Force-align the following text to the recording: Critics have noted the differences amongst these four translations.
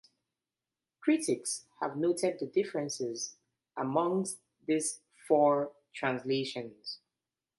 Critics 1.01 1.67
have 1.79 1.95
noted 1.95 2.39
the 2.39 2.47
differences 2.47 3.35
amongst 3.77 4.39
these 4.65 4.99
four 5.27 5.73
translations. 5.93 7.01